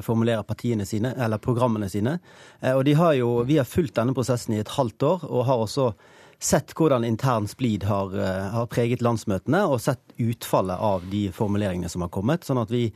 formulerer 0.04 0.44
partiene 0.44 0.84
sine, 0.86 1.14
eller 1.16 1.40
programmene 1.42 1.88
sine. 1.90 2.18
Og 2.76 2.90
har 2.98 3.14
jo, 3.16 3.30
Vi 3.48 3.56
har 3.56 3.66
fulgt 3.66 3.96
denne 3.96 4.12
prosessen 4.14 4.54
i 4.54 4.60
et 4.60 4.74
halvt 4.76 5.06
år, 5.08 5.24
og 5.24 5.46
har 5.48 5.62
også 5.64 5.88
sett 6.40 6.72
hvordan 6.76 7.04
intern 7.04 7.48
splid 7.48 7.84
har, 7.84 8.14
eh, 8.16 8.50
har, 8.50 8.66
preget 8.66 9.02
landsmøtene, 9.04 9.66
og 9.68 9.80
sett 9.80 10.00
utfallet 10.18 10.78
av 10.80 11.04
de 11.10 11.28
formuleringene 11.36 11.88
som 11.88 12.02
har 12.02 12.08
kommet. 12.08 12.44
Sånn 12.44 12.62
at 12.62 12.70
vi 12.72 12.88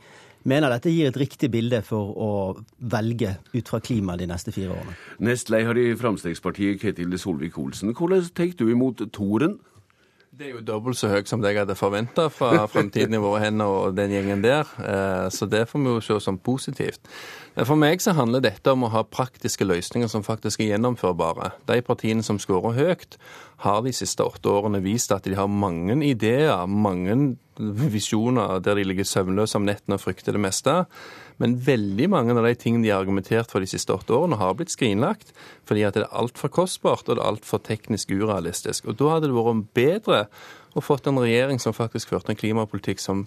mener 0.43 0.69
dette 0.73 0.89
gir 0.89 1.09
et 1.09 1.17
riktig 1.17 1.51
bilde 1.53 1.81
for 1.85 2.13
å 2.17 2.31
velge 2.79 3.37
ut 3.53 3.69
fra 3.69 3.79
klima 3.79 4.17
de 4.17 4.27
neste 4.29 4.53
fire 4.53 4.73
årene. 4.73 4.97
Nestleder 5.19 5.77
i 5.77 5.93
Fremskrittspartiet, 5.97 6.81
Ketil 6.81 7.17
Solvik-Olsen. 7.17 7.93
Hvordan 7.93 8.29
tar 8.33 8.53
du 8.57 8.69
imot 8.71 9.05
Toren? 9.13 9.59
Det 10.35 10.49
er 10.49 10.57
jo 10.57 10.61
dobbelt 10.67 10.97
så 10.99 11.07
høyt 11.07 11.29
som 11.31 11.39
det 11.39 11.53
jeg 11.53 11.61
hadde 11.61 11.77
forventa 11.79 12.25
fra 12.33 12.65
Fremtiden 12.73 13.15
i 13.15 13.21
våre 13.23 13.39
hender 13.45 13.71
og 13.71 13.93
den 13.95 14.11
gjengen 14.11 14.41
der. 14.43 14.67
Eh, 14.83 15.27
så 15.31 15.47
det 15.47 15.61
får 15.69 15.79
vi 15.79 15.93
jo 15.93 16.01
se 16.03 16.17
som 16.25 16.35
positivt. 16.35 17.07
For 17.55 17.79
meg 17.79 18.03
så 18.03 18.11
handler 18.17 18.43
dette 18.43 18.73
om 18.73 18.83
å 18.83 18.89
ha 18.91 19.05
praktiske 19.07 19.63
løsninger 19.63 20.11
som 20.11 20.25
faktisk 20.27 20.59
er 20.59 20.73
gjennomførbare. 20.73 21.53
De 21.71 21.79
partiene 21.87 22.25
som 22.25 22.41
skårer 22.41 22.75
høyt, 22.75 23.15
har 23.63 23.79
de 23.85 23.95
siste 23.95 24.27
åtte 24.27 24.51
årene 24.51 24.83
vist 24.83 25.15
at 25.15 25.23
de 25.23 25.37
har 25.39 25.47
mange 25.47 25.95
ideer, 26.03 26.67
mange 26.67 27.37
visjoner 27.59 28.59
der 28.63 28.75
de 28.75 28.83
ligger 28.87 29.07
søvnløse 29.07 29.57
om 29.59 29.65
nettene 29.67 29.97
og 29.97 30.03
frykter 30.03 30.35
det 30.35 30.41
meste. 30.43 30.73
Men 31.41 31.57
veldig 31.63 32.07
mange 32.11 32.35
av 32.35 32.45
de 32.47 32.53
tingene 32.59 32.85
de 32.85 32.91
har 32.93 33.03
argumentert 33.03 33.51
for 33.51 33.63
de 33.63 33.69
siste 33.69 33.93
åtte 33.93 34.15
årene, 34.15 34.39
har 34.39 34.55
blitt 34.55 34.73
skrinlagt 34.73 35.33
fordi 35.67 35.83
at 35.87 35.97
det 35.97 36.05
er 36.05 36.19
altfor 36.19 36.51
kostbart 36.53 37.07
og 37.07 37.15
det 37.15 37.23
er 37.23 37.31
altfor 37.31 37.63
teknisk 37.63 38.11
urealistisk. 38.11 38.87
Og 38.87 38.99
Da 38.99 39.15
hadde 39.15 39.31
det 39.31 39.37
vært 39.37 39.73
bedre 39.75 40.21
å 40.75 40.83
fått 40.83 41.07
en 41.07 41.19
regjering 41.19 41.59
som 41.59 41.75
faktisk 41.75 42.11
førte 42.11 42.33
en 42.33 42.39
klimapolitikk 42.39 42.99
som 42.99 43.25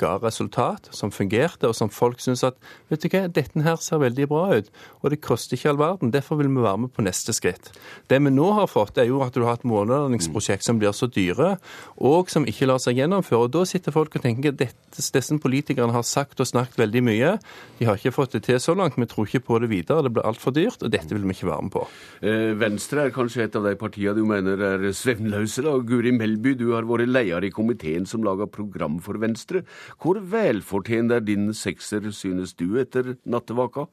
ga 0.00 0.16
resultat, 0.22 0.88
som 0.96 1.12
fungerte, 1.14 1.68
og 1.68 1.76
som 1.76 1.90
folk 1.92 2.22
syns 2.22 2.44
at 2.46 2.58
vet 2.90 3.04
du 3.04 3.08
hva, 3.12 3.26
dette 3.28 3.64
her 3.64 3.78
ser 3.82 4.00
veldig 4.02 4.28
bra 4.30 4.44
ut, 4.60 4.70
og 5.00 5.12
det 5.12 5.20
koster 5.24 5.58
ikke 5.58 5.72
all 5.74 5.80
verden. 5.80 6.12
Derfor 6.14 6.40
vil 6.40 6.50
vi 6.50 6.64
være 6.64 6.86
med 6.86 6.94
på 6.96 7.04
neste 7.04 7.34
skritt. 7.36 7.72
Det 8.10 8.20
vi 8.20 8.32
nå 8.32 8.50
har 8.56 8.70
fått, 8.70 8.98
er 8.98 9.10
jo 9.10 9.20
at 9.24 9.36
du 9.36 9.44
har 9.46 9.58
et 9.58 9.66
månelandingsprosjekt 9.68 10.66
som 10.66 10.80
blir 10.80 10.94
så 10.96 11.08
dyre, 11.10 11.54
og 12.00 12.32
som 12.32 12.46
ikke 12.48 12.68
lar 12.70 12.80
seg 12.82 13.00
gjennomføre. 13.00 13.46
Og 13.46 13.54
Da 13.60 13.64
sitter 13.68 13.94
folk 13.94 14.16
og 14.16 14.24
tenker 14.24 14.54
at 14.54 14.76
disse 14.96 15.38
politikerne 15.42 15.94
har 15.94 16.06
sagt 16.06 16.40
og 16.40 16.48
snakket 16.48 16.80
veldig 16.80 17.02
mye. 17.06 17.34
De 17.78 17.88
har 17.88 17.98
ikke 17.98 18.14
fått 18.14 18.36
det 18.36 18.44
til 18.48 18.60
så 18.62 18.74
langt. 18.78 18.98
Vi 19.00 19.08
tror 19.10 19.28
ikke 19.28 19.44
på 19.46 19.60
det 19.62 19.70
videre. 19.70 20.04
Det 20.06 20.14
blir 20.14 20.26
altfor 20.26 20.54
dyrt, 20.56 20.82
og 20.82 20.92
dette 20.92 21.14
vil 21.14 21.26
vi 21.26 21.36
ikke 21.36 21.50
være 21.50 21.66
med 21.66 21.74
på. 21.74 21.84
Eh, 22.22 22.52
Venstre 22.60 23.06
er 23.06 23.14
kanskje 23.14 23.46
et 23.46 23.56
av 23.58 23.66
de 23.68 23.74
partiene 23.80 24.16
du 24.16 24.24
mener 24.28 24.60
er 24.70 24.86
svevnløse. 24.96 25.64
da. 25.66 25.76
Guri 25.78 26.12
Melby, 26.12 26.54
du 26.58 26.72
har 26.74 26.88
vært 26.88 27.10
leder 27.10 27.44
i 27.46 27.52
komiteen 27.54 28.06
som 28.06 28.24
laga 28.26 28.46
program 28.50 29.00
for 29.00 29.18
Venstre. 29.20 29.64
Hvor 29.98 30.20
velfortjent 30.20 31.12
er 31.12 31.24
din 31.24 31.50
sekser, 31.56 32.10
synes 32.14 32.54
du, 32.54 32.76
etter 32.80 33.14
nattevaka? 33.24 33.88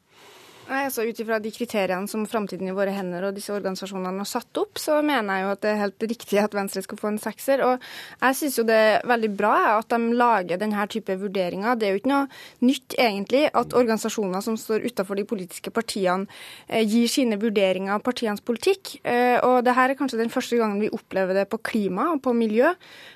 Nei, 0.67 0.81
altså 0.83 1.05
Ut 1.07 1.19
ifra 1.23 1.37
de 1.39 1.47
kriteriene 1.55 2.09
som 2.11 2.25
Framtiden 2.27 2.67
i 2.67 2.73
våre 2.75 2.91
hender 2.91 3.29
og 3.29 3.35
disse 3.37 3.53
organisasjonene 3.55 4.19
har 4.19 4.27
satt 4.27 4.59
opp, 4.59 4.75
så 4.81 4.97
mener 5.05 5.37
jeg 5.37 5.45
jo 5.45 5.51
at 5.53 5.61
det 5.63 5.69
er 5.71 5.77
helt 5.79 6.05
riktig 6.11 6.39
at 6.41 6.57
Venstre 6.57 6.81
skal 6.83 6.99
få 6.99 7.11
en 7.13 7.19
sekser. 7.23 7.63
Og 7.63 7.85
jeg 8.19 8.35
syns 8.35 8.57
jo 8.59 8.65
det 8.67 8.75
er 8.75 9.05
veldig 9.07 9.29
bra 9.39 9.53
at 9.77 9.87
de 9.93 10.17
lager 10.19 10.59
denne 10.59 10.87
type 10.91 11.15
vurderinger. 11.21 11.77
Det 11.79 11.87
er 11.87 11.95
jo 11.95 12.01
ikke 12.01 12.11
noe 12.11 12.67
nytt 12.67 12.97
egentlig 12.99 13.45
at 13.47 13.75
organisasjoner 13.79 14.43
som 14.43 14.57
står 14.59 14.89
utenfor 14.89 15.15
de 15.15 15.25
politiske 15.29 15.71
partiene, 15.71 16.27
eh, 16.67 16.83
gir 16.83 17.07
sine 17.07 17.39
vurderinger 17.39 17.95
av 17.95 18.03
partienes 18.03 18.43
politikk. 18.43 18.97
Eh, 19.07 19.39
og 19.47 19.63
det 19.63 19.77
her 19.77 19.93
er 19.93 19.99
kanskje 19.99 20.19
den 20.19 20.33
første 20.33 20.59
gangen 20.59 20.83
vi 20.83 20.91
opplever 20.91 21.31
det 21.39 21.47
på 21.47 21.61
klima 21.63 22.09
og 22.11 22.19
på 22.27 22.35
miljø. 22.35 22.73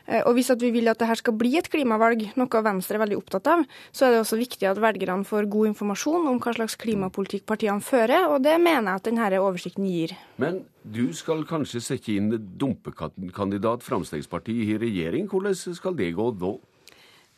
Eh, 0.07 0.23
og 0.23 0.37
hvis 0.39 0.53
at 0.55 0.63
vi 0.63 0.71
vil 0.71 0.87
at 0.87 1.03
det 1.03 1.11
her 1.11 1.19
skal 1.19 1.35
bli 1.35 1.57
et 1.59 1.67
klimavalg, 1.67 2.29
noe 2.39 2.63
Venstre 2.63 2.95
er 2.95 3.03
veldig 3.03 3.19
opptatt 3.19 3.51
av, 3.51 3.67
så 3.91 4.07
er 4.07 4.15
det 4.15 4.23
også 4.23 4.39
viktig 4.39 4.71
at 4.71 4.79
velgerne 4.79 5.27
får 5.27 5.51
god 5.51 5.73
informasjon 5.73 6.31
om 6.31 6.39
hva 6.39 6.55
slags 6.55 6.79
klimapolitikk 6.79 7.40
politikk 7.41 7.51
partiene 7.51 7.81
fører, 7.83 8.27
og 8.31 8.43
det 8.43 8.57
mener 8.61 8.91
jeg 8.91 8.99
at 9.01 9.07
denne 9.07 9.39
oversikten 9.41 9.85
gir. 9.85 10.13
Men 10.37 10.63
du 10.83 11.13
skal 11.13 11.43
kanskje 11.45 11.81
sette 11.81 12.13
inn 12.15 12.31
dumpekandidat 12.57 13.83
Fremskrittspartiet 13.83 14.75
i 14.75 14.77
regjering. 14.81 15.27
Hvordan 15.29 15.55
skal 15.55 15.95
det 15.97 16.13
gå 16.15 16.31
da? 16.31 16.53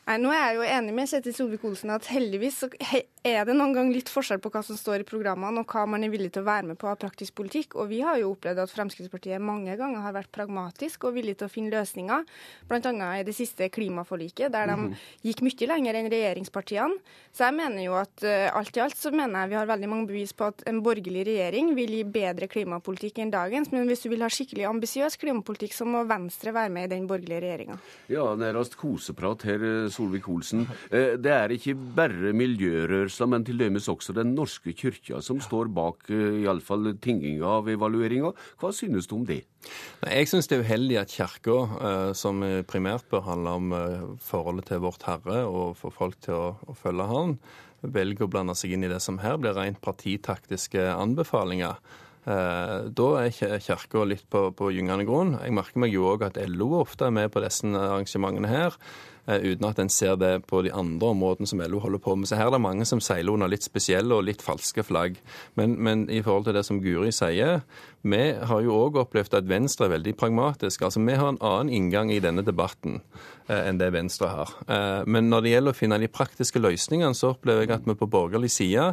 Nei, 0.04 0.18
Nå 0.20 0.34
er 0.36 0.42
jeg 0.50 0.56
jo 0.58 0.64
enig 0.68 0.94
med 0.98 1.08
Kjetil 1.08 1.36
Solvik-Olsen 1.38 1.92
at 1.96 2.08
heldigvis 2.12 2.58
så 2.60 2.68
er 3.24 3.46
det 3.48 3.54
noen 3.56 3.72
gang 3.72 3.92
litt 3.94 4.10
forskjell 4.12 4.42
på 4.44 4.50
hva 4.52 4.60
som 4.68 4.76
står 4.76 5.00
i 5.00 5.08
programmene 5.08 5.62
og 5.62 5.72
hva 5.72 5.86
man 5.88 6.04
er 6.04 6.12
villig 6.12 6.34
til 6.36 6.44
å 6.44 6.50
være 6.50 6.74
med 6.74 6.80
på 6.80 6.90
av 6.92 6.98
praktisk 7.00 7.38
politikk. 7.40 7.78
Og 7.80 7.88
vi 7.88 8.02
har 8.04 8.18
jo 8.20 8.34
opplevd 8.34 8.60
at 8.60 8.74
Fremskrittspartiet 8.74 9.40
mange 9.40 9.78
ganger 9.80 10.04
har 10.04 10.16
vært 10.18 10.32
pragmatisk 10.36 11.08
og 11.08 11.16
villig 11.16 11.38
til 11.40 11.48
å 11.48 11.54
finne 11.54 11.72
løsninger. 11.72 12.26
Bl.a. 12.68 12.92
i 13.16 13.24
det 13.24 13.36
siste 13.38 13.70
klimaforliket, 13.72 14.52
der 14.52 14.74
de 14.74 14.76
mhm. 14.82 14.98
gikk 15.24 15.46
mye 15.48 15.70
lenger 15.72 16.00
enn 16.02 16.12
regjeringspartiene. 16.12 17.00
Så 17.32 17.48
jeg 17.48 17.58
mener 17.62 17.86
jo 17.86 17.96
at 17.98 18.28
uh, 18.28 18.52
alt 18.60 18.76
i 18.76 18.84
alt 18.84 19.00
så 19.00 19.14
mener 19.16 19.46
jeg 19.46 19.54
vi 19.54 19.60
har 19.62 19.72
veldig 19.72 19.92
mange 19.94 20.10
bevis 20.12 20.36
på 20.36 20.52
at 20.52 20.66
en 20.68 20.84
borgerlig 20.84 21.24
regjering 21.32 21.72
vil 21.80 21.96
gi 21.96 22.04
bedre 22.04 22.52
klimapolitikk 22.52 23.24
enn 23.24 23.32
dagens. 23.34 23.72
Men 23.72 23.88
hvis 23.88 24.04
du 24.04 24.12
vil 24.12 24.28
ha 24.28 24.30
skikkelig 24.30 24.68
ambisiøs 24.68 25.16
klimapolitikk, 25.24 25.80
så 25.80 25.88
må 25.88 26.04
Venstre 26.12 26.52
være 26.52 26.76
med 26.76 26.92
i 26.92 26.94
den 26.98 27.08
borgerlige 27.08 27.40
regjeringa. 27.48 27.80
Ja, 28.12 28.28
nærmest 28.36 28.76
koseprat 28.78 29.48
her 29.48 29.64
Solvik-Olsen. 29.94 30.66
Eh, 30.92 31.16
det 31.22 31.34
er 31.34 31.54
ikke 31.54 31.76
bare 31.98 32.34
miljørørsla, 32.36 33.28
men 33.30 33.46
til 33.48 33.60
dømes 33.62 33.90
også 33.92 34.16
Den 34.16 34.34
norske 34.38 34.74
kirka 34.78 35.22
som 35.22 35.42
står 35.44 35.72
bak 35.74 36.10
eh, 36.12 36.44
iallfall 36.44 36.94
tinginga 37.02 37.58
av 37.60 37.70
evalueringa. 37.72 38.34
Hva 38.62 38.74
synes 38.76 39.10
du 39.10 39.18
om 39.20 39.26
det? 39.28 39.44
Jeg 40.04 40.28
synes 40.28 40.50
det 40.50 40.58
er 40.58 40.66
uheldig 40.66 40.98
at 41.00 41.14
Kirka, 41.14 41.58
eh, 41.90 42.12
som 42.18 42.44
primært 42.68 43.08
bør 43.12 43.28
handle 43.30 43.58
om 43.60 43.76
forholdet 44.20 44.72
til 44.72 44.84
Vårt 44.84 45.06
Herre 45.08 45.44
og 45.48 45.78
få 45.80 45.94
folk 45.94 46.20
til 46.26 46.36
å, 46.36 46.48
å 46.68 46.76
følge 46.78 47.08
Han, 47.08 47.38
velger 47.84 48.26
å 48.26 48.32
blande 48.32 48.56
seg 48.56 48.76
inn 48.76 48.86
i 48.88 48.92
det 48.92 49.02
som 49.04 49.20
her 49.24 49.38
blir 49.40 49.56
rent 49.58 49.82
partitaktiske 49.84 50.84
anbefalinger. 50.94 51.80
Da 52.24 53.08
er 53.20 53.60
Kirka 53.60 54.06
litt 54.08 54.24
på, 54.32 54.46
på 54.56 54.70
gyngende 54.72 55.04
grunn. 55.08 55.34
Jeg 55.44 55.52
merker 55.58 55.82
meg 55.84 55.92
jo 55.92 56.06
òg 56.14 56.24
at 56.30 56.40
LO 56.48 56.70
ofte 56.80 57.10
er 57.10 57.16
med 57.16 57.34
på 57.34 57.44
disse 57.44 57.68
arrangementene 57.68 58.48
her. 58.48 58.78
Eh, 59.24 59.40
uten 59.40 59.70
at 59.70 59.80
en 59.80 59.90
ser 59.90 60.18
det 60.20 60.34
på 60.50 60.60
de 60.66 60.72
andre 60.76 61.14
områdene 61.14 61.48
som 61.48 61.62
LO 61.64 61.80
holder 61.80 62.02
på 62.04 62.16
med. 62.16 62.28
Så 62.28 62.36
her 62.36 62.50
er 62.50 62.58
det 62.58 62.62
mange 62.66 62.86
som 62.86 63.00
seiler 63.00 63.32
under 63.32 63.48
litt 63.48 63.64
spesielle 63.64 64.16
og 64.16 64.26
litt 64.28 64.44
falske 64.44 64.84
flagg. 64.84 65.16
Men, 65.56 65.78
men 65.80 66.10
i 66.12 66.22
forhold 66.22 66.50
til 66.50 66.58
det 66.58 66.66
som 66.68 66.82
Guri 66.84 67.14
sier, 67.16 67.64
vi 68.04 68.24
har 68.36 68.64
jo 68.66 68.76
òg 68.76 69.00
opplevd 69.00 69.38
at 69.40 69.48
Venstre 69.48 69.88
er 69.88 69.96
veldig 69.96 70.16
pragmatisk. 70.20 70.84
Altså, 70.84 71.00
Vi 71.00 71.16
har 71.16 71.30
en 71.32 71.40
annen 71.40 71.72
inngang 71.72 72.12
i 72.12 72.20
denne 72.20 72.44
debatten 72.44 73.00
eh, 73.48 73.62
enn 73.70 73.80
det 73.80 73.94
Venstre 73.96 74.28
har. 74.28 74.52
Eh, 74.68 75.04
men 75.08 75.32
når 75.32 75.46
det 75.46 75.54
gjelder 75.54 75.76
å 75.76 75.80
finne 75.80 76.02
de 76.04 76.12
praktiske 76.12 76.60
løsningene, 76.60 77.16
så 77.16 77.32
opplever 77.32 77.64
jeg 77.64 77.78
at 77.78 77.88
vi 77.88 77.96
på 77.96 78.10
borgerlig 78.12 78.52
side 78.52 78.92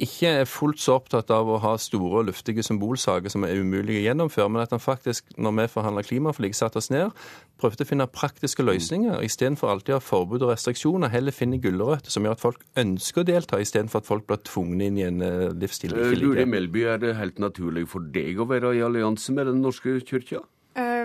ikke 0.00 0.34
er 0.42 0.48
fullt 0.48 0.80
så 0.80 0.98
opptatt 0.98 1.32
av 1.32 1.48
å 1.48 1.58
ha 1.60 1.74
store 1.80 2.20
og 2.20 2.28
luftige 2.30 2.64
symbolsaker 2.64 3.32
som 3.32 3.44
er 3.44 3.56
umulige 3.60 4.00
å 4.00 4.06
gjennomføre, 4.06 4.48
men 4.52 4.64
at 4.64 4.72
han 4.72 4.80
faktisk, 4.80 5.28
når 5.36 5.56
vi 5.58 5.66
forhandla 5.74 6.04
klimaforlik, 6.04 6.56
satte 6.56 6.80
oss 6.80 6.88
ned, 6.92 7.12
prøvde 7.60 7.84
å 7.84 7.88
finne 7.88 8.08
praktiske 8.10 8.64
løsninger 8.64 9.22
istedenfor 9.26 9.72
alltid 9.72 9.94
å 9.94 9.98
ha 9.98 10.04
forbud 10.04 10.44
og 10.46 10.54
restriksjoner. 10.54 11.12
Heller 11.12 11.36
finne 11.36 11.60
gulrøtter 11.62 12.12
som 12.12 12.26
gjør 12.26 12.38
at 12.38 12.44
folk 12.44 12.64
ønsker 12.80 13.22
å 13.22 13.28
delta, 13.28 13.60
istedenfor 13.62 14.02
at 14.02 14.08
folk 14.08 14.26
blir 14.28 14.40
tvunget 14.48 14.86
inn 14.88 15.00
i 15.00 15.06
en 15.06 15.26
eh, 15.26 15.50
livsstil 15.52 15.94
de 15.94 16.06
ikke 16.08 16.22
liker. 16.22 16.50
Melby, 16.50 16.86
er 16.88 17.02
det 17.02 17.16
helt 17.20 17.42
naturlig 17.42 17.86
for 17.92 18.04
deg 18.14 18.40
å 18.40 18.48
være 18.50 18.74
i 18.78 18.82
allianse 18.86 19.34
med 19.36 19.50
Den 19.50 19.62
norske 19.64 19.98
kyrkja? 20.00 20.42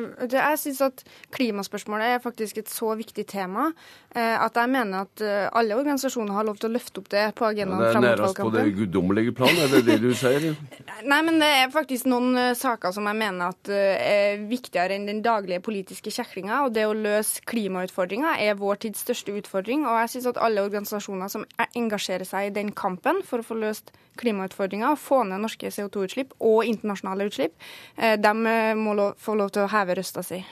Uh, 0.06 0.26
jeg 0.32 0.60
syns 0.62 0.82
at 0.86 1.04
klimaspørsmålet 1.36 2.16
er 2.16 2.24
faktisk 2.24 2.60
et 2.62 2.72
så 2.72 2.94
viktig 2.98 3.26
tema 3.30 3.68
uh, 3.72 4.38
at 4.46 4.58
jeg 4.60 4.72
mener 4.72 5.06
at 5.06 5.24
uh, 5.26 5.48
alle 5.60 5.78
organisasjoner 5.78 6.38
har 6.38 6.48
lov 6.48 6.60
til 6.62 6.70
å 6.70 6.76
løfte 6.76 7.02
opp 7.02 7.10
det 7.14 7.26
på 7.38 7.48
agendaen 7.50 7.84
ja, 7.84 7.92
Det 7.92 8.00
er 8.00 8.06
nærmest 8.08 8.42
på 8.42 8.54
det 8.56 8.66
guddommelige 8.78 9.36
plan, 9.38 9.52
er 9.64 9.74
det 9.74 9.84
det 9.90 10.00
du 10.04 10.10
sier? 10.18 10.48
Nei, 11.12 11.22
men 11.28 11.42
det 11.42 11.52
er 11.62 11.74
faktisk 11.74 12.10
noen 12.10 12.56
saker 12.58 12.96
som 12.96 13.10
jeg 13.10 13.20
mener 13.20 13.54
at 13.54 13.70
er 13.72 14.42
viktigere 14.50 14.96
enn 14.96 15.08
den 15.10 15.22
daglige 15.26 15.62
politiske 15.66 16.14
kjeklinga. 16.14 16.64
Og 16.66 16.74
det 16.76 16.86
å 16.88 16.96
løse 16.96 17.44
klimautfordringa 17.50 18.36
er 18.42 18.58
vår 18.60 18.82
tids 18.86 19.04
største 19.06 19.36
utfordring. 19.36 19.86
Og 19.86 20.00
jeg 20.04 20.16
syns 20.16 20.32
at 20.34 20.42
alle 20.42 20.64
organisasjoner 20.66 21.32
som 21.32 21.46
engasjerer 21.68 22.28
seg 22.28 22.50
i 22.50 22.56
den 22.56 22.74
kampen 22.76 23.22
for 23.26 23.42
å 23.42 23.48
få 23.48 23.60
løst 23.60 23.94
klimautfordringa 24.20 24.92
og 24.94 25.02
få 25.02 25.24
ned 25.30 25.44
norske 25.44 25.72
CO2-utslipp 25.74 26.36
og 26.40 26.66
internasjonale 26.68 27.30
utslipp, 27.30 27.56
de 27.96 28.36
må 28.80 28.94
lov, 28.98 29.16
få 29.22 29.36
lov 29.40 29.52
til 29.56 29.66
å 29.66 29.72
heve 29.72 29.98
røsta 30.00 30.24
si. 30.26 30.44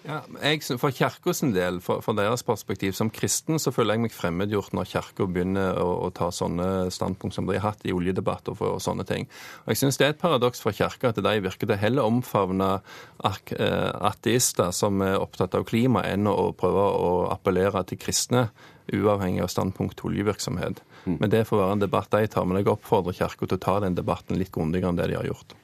Ja, 0.00 0.22
jeg, 0.40 0.62
for 0.80 0.94
Kirkens 0.96 1.42
del, 1.52 1.76
for, 1.84 2.00
for, 2.00 2.16
deres 2.16 2.40
perspektiv, 2.46 2.94
som 2.96 3.10
kristen 3.12 3.60
så 3.60 3.72
føler 3.74 3.98
jeg 3.98 4.04
meg 4.06 4.14
fremmedgjort 4.16 4.72
når 4.76 4.88
Kirka 4.88 5.26
begynner 5.28 5.76
å, 5.76 5.90
å, 6.06 6.08
ta 6.16 6.30
sånne 6.32 6.88
standpunkt 6.94 7.36
som 7.36 7.48
de 7.48 7.58
har 7.58 7.74
hatt 7.74 7.84
i 7.84 7.92
oljedebatter 7.92 8.54
og, 8.54 8.78
og 8.78 8.80
sånne 8.80 9.04
ting. 9.08 9.28
Og 9.66 9.74
Jeg 9.74 9.82
synes 9.82 10.00
det 10.00 10.06
er 10.06 10.14
et 10.14 10.22
paradoks 10.22 10.64
for 10.64 10.76
Kirka 10.76 11.12
at 11.12 11.20
de 11.20 11.34
virker 11.44 11.68
til 11.68 11.80
heller 11.82 12.08
omfavne 12.08 12.70
eh, 12.78 13.90
ateister 14.08 14.72
som 14.72 15.04
er 15.04 15.20
opptatt 15.20 15.58
av 15.58 15.68
klima, 15.68 16.06
enn 16.08 16.30
å 16.32 16.54
prøve 16.56 16.86
å 16.96 17.12
appellere 17.34 17.84
til 17.90 18.00
kristne, 18.00 18.48
uavhengig 18.96 19.42
av 19.44 19.52
standpunkt 19.52 19.98
til 19.98 20.10
oljevirksomhet. 20.10 20.82
Mm. 21.04 21.16
Men 21.20 21.32
det 21.32 21.46
får 21.48 21.62
være 21.62 21.76
en 21.78 21.84
debatt 21.84 22.10
de 22.12 22.26
tar. 22.30 22.46
Men 22.48 22.60
jeg 22.60 22.70
oppfordrer 22.72 23.16
Kirka 23.16 23.46
til 23.46 23.58
å 23.58 23.64
ta 23.64 23.78
den 23.84 23.98
debatten 23.98 24.40
litt 24.40 24.52
grundigere 24.54 24.92
enn 24.92 25.00
det 25.00 25.10
de 25.12 25.18
har 25.18 25.28
gjort. 25.28 25.56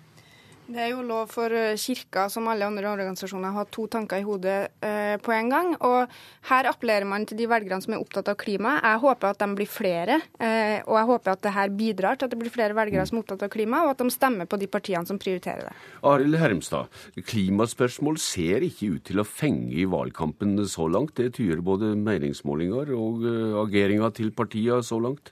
Det 0.66 0.80
er 0.82 0.88
jo 0.90 1.02
lov 1.06 1.28
for 1.30 1.52
eh, 1.54 1.76
kirka, 1.78 2.24
som 2.32 2.48
alle 2.50 2.66
andre 2.66 2.88
organisasjoner, 2.90 3.52
å 3.52 3.60
ha 3.60 3.64
to 3.70 3.84
tanker 3.90 4.18
i 4.18 4.24
hodet 4.26 4.56
eh, 4.82 5.14
på 5.22 5.30
en 5.30 5.52
gang. 5.52 5.68
Og 5.86 6.16
her 6.50 6.68
appellerer 6.72 7.06
man 7.06 7.26
til 7.28 7.38
de 7.38 7.46
velgerne 7.50 7.84
som 7.84 7.94
er 7.94 8.02
opptatt 8.02 8.32
av 8.32 8.38
klima. 8.40 8.76
Jeg 8.82 9.02
håper 9.04 9.30
at 9.30 9.44
de 9.44 9.48
blir 9.60 9.70
flere, 9.70 10.18
eh, 10.42 10.80
og 10.82 10.98
jeg 10.98 11.08
håper 11.12 11.32
at 11.36 11.44
det 11.46 11.54
her 11.54 11.76
bidrar 11.78 12.18
til 12.18 12.26
at 12.26 12.34
det 12.34 12.40
blir 12.40 12.54
flere 12.54 12.74
velgere 12.74 13.06
som 13.06 13.20
er 13.20 13.22
opptatt 13.22 13.46
av 13.46 13.52
klima, 13.54 13.84
og 13.86 13.94
at 13.94 14.02
de 14.02 14.10
stemmer 14.10 14.50
på 14.50 14.58
de 14.58 14.70
partiene 14.72 15.06
som 15.06 15.22
prioriterer 15.22 15.68
det. 15.68 15.76
Arild 16.10 16.40
Hermstad, 16.42 16.90
klimaspørsmål 17.30 18.18
ser 18.22 18.66
ikke 18.66 18.96
ut 18.96 19.06
til 19.06 19.22
å 19.22 19.28
fenge 19.28 19.70
i 19.70 19.86
valgkampen 19.86 20.58
så 20.66 20.90
langt. 20.90 21.14
Det 21.20 21.36
tyder 21.38 21.62
både 21.62 21.94
meningsmålinger 21.94 22.90
og 22.96 23.22
uh, 23.22 23.62
ageringa 23.62 24.10
til 24.18 24.34
partiene 24.34 24.82
så 24.84 24.98
langt? 25.02 25.30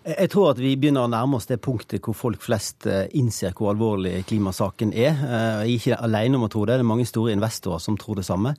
Jeg 0.00 0.30
tror 0.32 0.54
at 0.54 0.60
vi 0.60 0.72
begynner 0.80 1.04
å 1.04 1.10
nærme 1.12 1.36
oss 1.36 1.48
det 1.50 1.58
punktet 1.60 2.00
hvor 2.00 2.16
folk 2.16 2.40
flest 2.40 2.86
eh, 2.88 3.10
innser 3.20 3.52
hvor 3.56 3.74
alvorlig 3.74 4.22
klimasaken 4.30 4.94
er. 4.96 5.12
Eh, 5.12 5.48
jeg 5.68 5.74
er 5.74 5.74
ikke 5.74 5.98
alene 6.06 6.38
om 6.38 6.46
å 6.46 6.52
tro 6.52 6.62
det, 6.64 6.78
det 6.78 6.86
er 6.86 6.88
mange 6.88 7.08
store 7.08 7.34
investorer 7.36 7.82
som 7.84 7.98
tror 8.00 8.16
det 8.16 8.24
samme. 8.28 8.54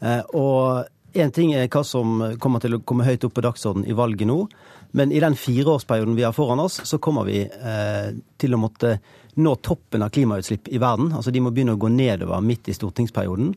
Eh, 0.00 0.22
og 0.38 0.94
Én 1.18 1.30
ting 1.32 1.54
er 1.56 1.70
hva 1.72 1.80
som 1.88 2.18
kommer 2.38 2.60
til 2.60 2.76
å 2.76 2.78
komme 2.84 3.06
høyt 3.06 3.22
opp 3.24 3.32
på 3.38 3.42
dagsordenen 3.42 3.88
i 3.88 3.94
valget 3.96 4.28
nå, 4.28 4.42
men 4.92 5.08
i 5.10 5.22
den 5.24 5.38
fireårsperioden 5.40 6.12
vi 6.14 6.26
har 6.26 6.34
foran 6.36 6.60
oss, 6.60 6.76
så 6.84 6.98
kommer 7.00 7.24
vi 7.24 7.40
til 8.38 8.54
å 8.54 8.60
måtte 8.60 8.90
nå 9.40 9.54
toppen 9.64 10.04
av 10.04 10.12
klimautslipp 10.12 10.68
i 10.68 10.78
verden. 10.78 11.08
Altså 11.16 11.32
De 11.32 11.40
må 11.42 11.50
begynne 11.56 11.78
å 11.78 11.80
gå 11.80 11.88
nedover 11.90 12.44
midt 12.44 12.68
i 12.68 12.76
stortingsperioden. 12.76 13.54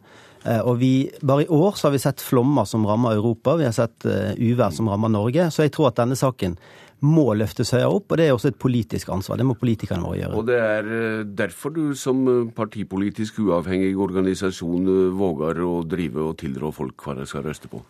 Og 0.63 0.79
vi, 0.79 0.93
Bare 1.27 1.43
i 1.43 1.51
år 1.51 1.75
så 1.75 1.89
har 1.89 1.97
vi 1.97 2.01
sett 2.07 2.23
flommer 2.23 2.65
som 2.65 2.87
rammer 2.87 3.19
Europa, 3.19 3.57
vi 3.59 3.67
har 3.67 3.75
sett 3.75 4.07
uvær 4.07 4.71
som 4.71 4.87
rammer 4.89 5.11
Norge. 5.11 5.51
Så 5.51 5.67
jeg 5.67 5.75
tror 5.75 5.91
at 5.91 5.99
denne 5.99 6.17
saken 6.17 6.55
må 7.01 7.31
løftes 7.37 7.73
høyere 7.73 7.89
opp, 7.97 8.11
og 8.11 8.19
det 8.19 8.27
er 8.27 8.35
også 8.35 8.51
et 8.51 8.59
politisk 8.61 9.09
ansvar. 9.13 9.39
Det 9.39 9.47
må 9.47 9.55
politikerne 9.57 10.05
våre 10.05 10.19
gjøre. 10.19 10.37
Og 10.37 10.49
det 10.49 10.59
er 10.61 10.91
eh, 10.97 11.23
derfor 11.25 11.73
du 11.75 11.95
som 11.97 12.21
eh, 12.29 12.51
partipolitisk 12.55 13.41
uavhengig 13.45 13.95
organisasjon 13.97 14.85
eh, 14.85 15.07
våger 15.17 15.63
å 15.65 15.81
drive 15.87 16.29
og 16.29 16.37
tilrå 16.41 16.71
folk 16.75 17.01
hva 17.05 17.17
de 17.17 17.27
skal 17.29 17.45
røste 17.47 17.71
på? 17.71 17.81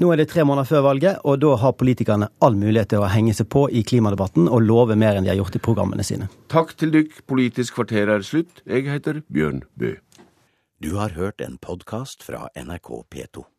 Nå 0.00 0.08
er 0.10 0.22
det 0.22 0.30
tre 0.32 0.42
måneder 0.48 0.66
før 0.66 0.86
valget, 0.86 1.18
og 1.28 1.36
da 1.42 1.52
har 1.60 1.76
politikerne 1.78 2.30
all 2.42 2.56
mulighet 2.58 2.94
til 2.94 3.04
å 3.04 3.10
henge 3.12 3.34
seg 3.36 3.50
på 3.52 3.66
i 3.70 3.84
klimadebatten 3.86 4.48
og 4.48 4.64
love 4.64 4.96
mer 4.98 5.18
enn 5.18 5.26
de 5.26 5.34
har 5.34 5.38
gjort 5.42 5.58
i 5.58 5.62
programmene 5.62 6.06
sine. 6.06 6.30
Takk 6.50 6.74
til 6.80 6.94
dykk, 6.94 7.20
Politisk 7.28 7.76
kvarter 7.78 8.10
er 8.10 8.26
slutt. 8.26 8.64
Jeg 8.64 8.88
heter 8.88 9.20
Bjørn 9.30 9.62
Bø. 9.78 9.94
Du 10.82 10.96
har 10.98 11.14
hørt 11.14 11.44
en 11.44 11.60
podkast 11.62 12.24
fra 12.26 12.48
NRK 12.58 12.94
P2. 13.12 13.51